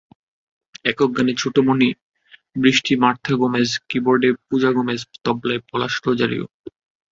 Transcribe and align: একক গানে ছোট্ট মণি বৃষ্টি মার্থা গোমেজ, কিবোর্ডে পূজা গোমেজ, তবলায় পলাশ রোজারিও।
একক 0.85 1.09
গানে 1.11 1.33
ছোট্ট 1.37 1.57
মণি 1.59 1.89
বৃষ্টি 2.55 2.93
মার্থা 2.95 3.33
গোমেজ, 3.35 3.69
কিবোর্ডে 3.89 4.29
পূজা 4.47 4.69
গোমেজ, 4.71 4.99
তবলায় 5.23 5.61
পলাশ 5.69 5.93
রোজারিও। 6.05 6.45